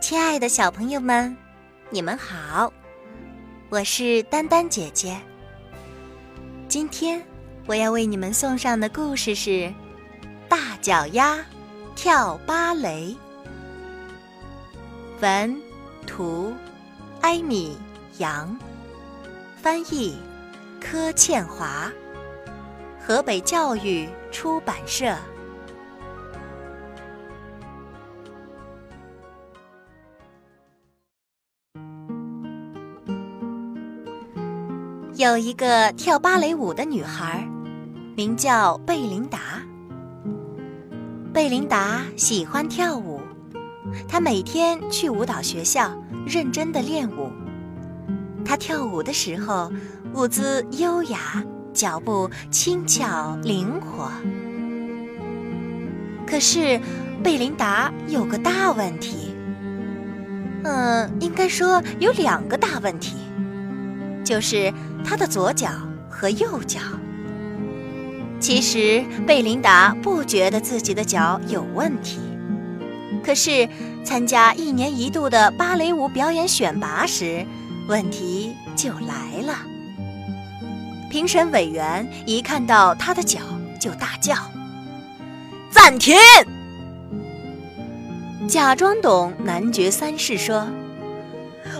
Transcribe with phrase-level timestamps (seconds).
[0.00, 1.36] 亲爱的小朋友们，
[1.90, 2.72] 你们好，
[3.68, 5.20] 我是丹丹姐姐。
[6.66, 7.22] 今天
[7.66, 9.50] 我要为你们送上的故事是
[10.48, 11.44] 《大脚丫
[11.94, 13.14] 跳芭蕾》。
[15.20, 15.54] 文
[16.06, 16.54] 图
[17.20, 17.76] 艾米
[18.16, 18.58] 杨，
[19.60, 20.18] 翻译
[20.80, 21.92] 柯倩华，
[23.06, 25.14] 河北教育出版社。
[35.20, 37.46] 有一个跳芭蕾舞的女孩，
[38.16, 39.38] 名叫贝琳达。
[41.30, 43.20] 贝琳达喜欢跳舞，
[44.08, 45.92] 她每天去舞蹈学校
[46.26, 47.30] 认真的练舞。
[48.46, 49.70] 她跳舞的时候，
[50.14, 54.10] 舞姿优雅，脚步轻巧灵活。
[56.26, 56.80] 可是，
[57.22, 59.34] 贝琳达有个大问题，
[60.64, 63.16] 嗯，应该说有两个大问题。
[64.24, 64.72] 就是
[65.04, 65.68] 他的左脚
[66.08, 66.80] 和右脚。
[68.38, 72.18] 其实贝琳达不觉得自己的脚有问题，
[73.22, 73.68] 可是
[74.02, 77.44] 参加一年一度的芭蕾舞表演选拔时，
[77.86, 79.58] 问题就来了。
[81.10, 83.40] 评审委员一看到他的脚，
[83.78, 84.34] 就大叫
[85.70, 86.16] ：“暂停！”
[88.48, 90.66] 假装懂男爵三世说。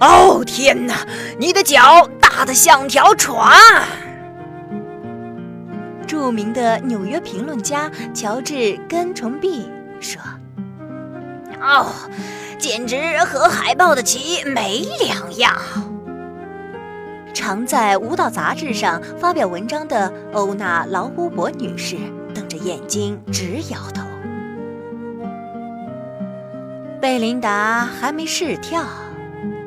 [0.00, 1.06] 哦天哪！
[1.38, 3.58] 你的脚大的像条船。
[6.06, 8.54] 著名的纽约评论家乔治·
[8.86, 9.70] 根崇碧
[10.00, 10.20] 说
[11.58, 11.86] ：“哦，
[12.58, 15.56] 简直和海豹的鳍没两样。”
[17.32, 21.96] 常在舞蹈杂志上发表文章的欧娜·劳乌伯女士
[22.34, 24.02] 瞪着眼睛直摇头。
[27.00, 28.84] 贝琳达还没试跳。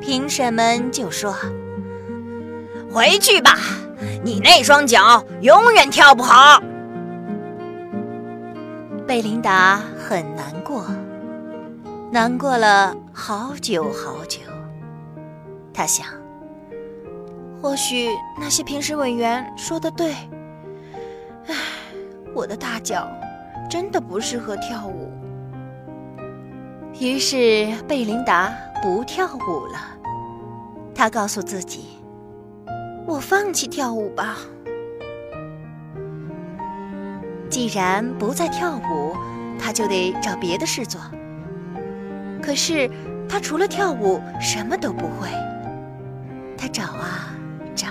[0.00, 1.34] 评审们就说
[2.92, 3.56] ：“回去吧，
[4.22, 6.62] 你那双脚永远跳不好。”
[9.06, 10.86] 贝琳达很难过，
[12.10, 14.40] 难过了好久好久。
[15.72, 16.06] 他想，
[17.62, 18.08] 或许
[18.38, 20.12] 那些评审委员说的对，
[21.46, 21.54] 唉，
[22.34, 23.08] 我的大脚
[23.68, 25.10] 真的不适合跳舞。
[26.98, 28.52] 于是，贝琳达。
[28.82, 29.78] 不跳舞了，
[30.94, 31.99] 他告诉自己
[33.10, 34.38] ：“我放弃跳舞吧。
[37.50, 39.16] 既然不再跳舞，
[39.58, 41.00] 他就得找别的事做。
[42.40, 42.88] 可是
[43.28, 45.28] 他除了跳舞什么都不会。
[46.56, 47.34] 他找啊
[47.74, 47.88] 找，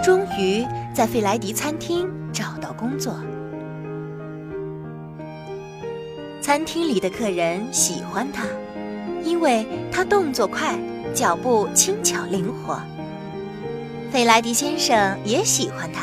[0.00, 0.64] 终于
[0.94, 3.16] 在费莱迪餐厅找到工作。
[6.40, 8.44] 餐厅里的客人喜欢他。”
[9.24, 10.78] 因为他动作快，
[11.12, 12.78] 脚步轻巧灵活。
[14.14, 16.02] 费莱迪先生也喜欢他，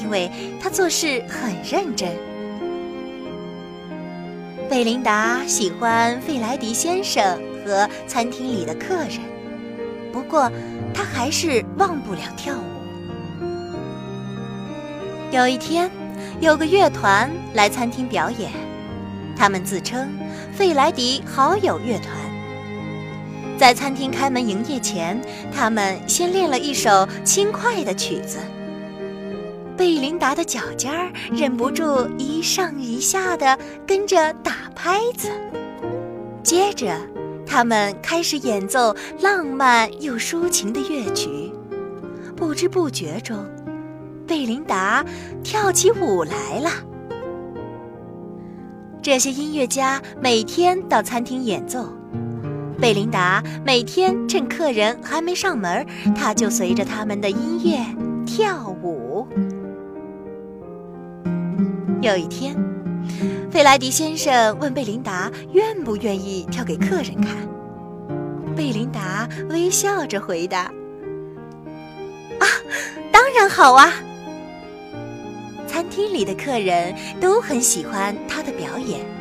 [0.00, 2.08] 因为他做事很认真。
[4.66, 9.20] 贝琳达喜欢费莱迪先生和餐厅里的客人，
[10.10, 10.50] 不过
[10.94, 12.64] 他还是忘不了跳舞。
[15.30, 15.90] 有一天，
[16.40, 18.50] 有个乐团来餐厅表演，
[19.36, 20.08] 他们自称
[20.56, 22.16] “费莱迪好友乐团”。
[23.58, 25.20] 在餐厅开门营业前，
[25.52, 28.38] 他们先练了一首轻快的曲子。
[29.76, 35.28] 贝琳达的脚尖儿忍不住一上一下的跟着打拍子。
[36.40, 36.96] 接着，
[37.44, 41.52] 他们开始演奏浪漫又抒情的乐曲。
[42.36, 43.44] 不知不觉中，
[44.24, 45.04] 贝琳达
[45.42, 46.70] 跳起舞来了。
[49.02, 51.92] 这些音乐家每天到餐厅演奏。
[52.80, 55.84] 贝琳达每天趁客人还没上门，
[56.14, 57.78] 她就随着他们的音乐
[58.24, 59.26] 跳舞。
[62.00, 62.56] 有一天，
[63.50, 67.36] 费莱迪先生问贝琳达愿不愿意跳给客人看。
[68.54, 70.70] 贝琳达微笑着回答
[72.38, 72.46] ：“啊，
[73.10, 73.92] 当然好啊！”
[75.66, 79.17] 餐厅里的客人都很喜欢她的表演。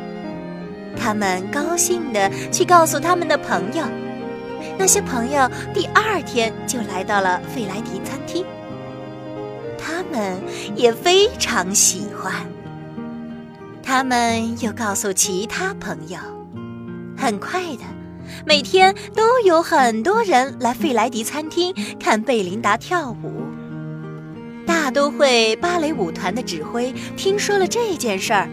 [1.00, 3.84] 他们高兴地去告诉他们的朋友，
[4.78, 8.46] 那些朋友第二天就来到了费莱迪餐厅。
[9.78, 10.38] 他们
[10.76, 12.34] 也非常喜欢。
[13.82, 16.18] 他们又告诉其他朋友，
[17.18, 17.84] 很快的，
[18.46, 23.44] 每天都有很多人来费莱迪餐厅看贝琳达跳舞。
[24.66, 28.50] 大都会芭蕾舞团的指挥听说了这件事儿。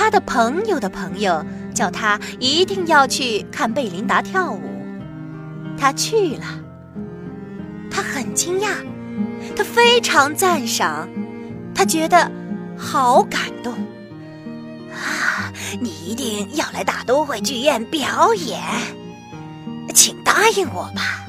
[0.00, 1.44] 他的朋友的朋友
[1.74, 4.62] 叫他一定要去看贝琳达跳舞。
[5.78, 6.46] 他去了，
[7.90, 8.70] 他很惊讶，
[9.54, 11.06] 他非常赞赏，
[11.74, 12.32] 他觉得
[12.78, 13.74] 好感动。
[14.90, 15.52] 啊，
[15.82, 18.58] 你一定要来大都会剧院表演，
[19.94, 21.26] 请答应我吧。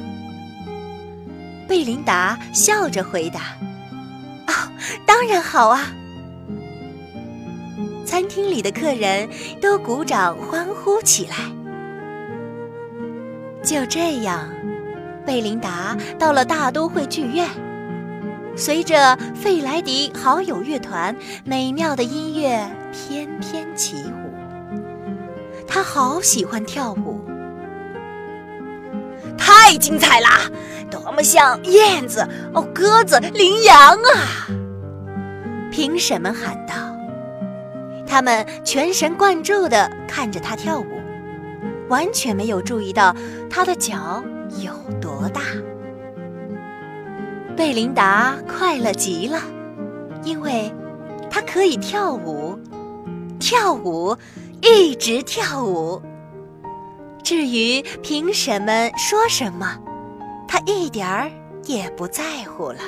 [1.68, 3.42] 贝琳达笑着回答
[4.48, 4.54] ：“哦，
[5.06, 5.88] 当然好啊！”
[8.12, 9.30] 餐厅里的客人
[9.62, 11.38] 都鼓掌欢呼起来。
[13.64, 14.50] 就这样，
[15.26, 17.48] 贝琳达到了大都会剧院，
[18.54, 21.16] 随着费莱迪好友乐团
[21.46, 24.30] 美妙的音乐翩翩起舞。
[25.66, 27.22] 他好喜欢跳舞，
[29.38, 30.52] 太精彩啦！
[30.92, 34.50] 多么像燕子哦，鸽子、羚羊啊！
[35.72, 36.91] 评审们喊道。
[38.12, 41.00] 他们全神贯注地看着他跳舞，
[41.88, 43.16] 完全没有注意到
[43.50, 44.22] 他的脚
[44.62, 45.40] 有多大。
[47.56, 49.40] 贝琳达快乐极了，
[50.26, 50.70] 因为
[51.30, 52.60] 她可以跳舞，
[53.40, 54.14] 跳舞，
[54.62, 56.02] 一直跳舞。
[57.24, 59.78] 至于评审们说什么，
[60.50, 61.32] 她一点儿
[61.64, 62.80] 也不在乎了。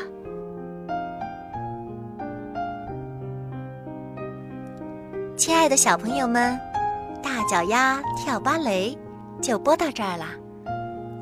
[5.36, 6.58] 亲爱的小朋友们，
[7.22, 8.96] 大脚丫跳芭蕾
[9.42, 10.26] 就播到这儿了，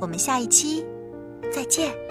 [0.02, 0.86] 我们下一期
[1.52, 2.11] 再见。